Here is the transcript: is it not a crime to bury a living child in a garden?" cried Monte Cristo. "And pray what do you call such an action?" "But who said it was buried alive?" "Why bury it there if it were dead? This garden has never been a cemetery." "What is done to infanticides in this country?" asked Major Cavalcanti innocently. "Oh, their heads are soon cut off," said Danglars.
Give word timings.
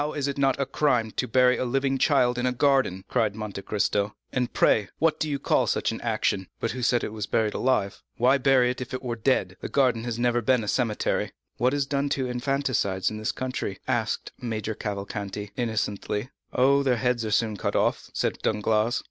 is 0.15 0.27
it 0.27 0.35
not 0.39 0.59
a 0.59 0.65
crime 0.65 1.11
to 1.11 1.27
bury 1.27 1.57
a 1.59 1.63
living 1.63 1.99
child 1.99 2.39
in 2.39 2.47
a 2.47 2.51
garden?" 2.51 3.03
cried 3.07 3.35
Monte 3.35 3.61
Cristo. 3.61 4.15
"And 4.33 4.51
pray 4.51 4.89
what 4.97 5.19
do 5.19 5.29
you 5.29 5.37
call 5.37 5.67
such 5.67 5.91
an 5.91 6.01
action?" 6.01 6.47
"But 6.59 6.71
who 6.71 6.81
said 6.81 7.03
it 7.03 7.13
was 7.13 7.27
buried 7.27 7.53
alive?" 7.53 8.01
"Why 8.17 8.39
bury 8.39 8.71
it 8.71 8.77
there 8.77 8.81
if 8.85 8.93
it 8.95 9.03
were 9.03 9.15
dead? 9.15 9.57
This 9.61 9.69
garden 9.69 10.03
has 10.05 10.17
never 10.17 10.41
been 10.41 10.63
a 10.63 10.67
cemetery." 10.67 11.33
"What 11.57 11.75
is 11.75 11.85
done 11.85 12.09
to 12.17 12.25
infanticides 12.25 13.11
in 13.11 13.19
this 13.19 13.31
country?" 13.31 13.77
asked 13.87 14.31
Major 14.41 14.73
Cavalcanti 14.73 15.51
innocently. 15.55 16.31
"Oh, 16.51 16.81
their 16.81 16.97
heads 16.97 17.23
are 17.23 17.29
soon 17.29 17.55
cut 17.55 17.75
off," 17.75 18.09
said 18.11 18.39
Danglars. 18.41 18.99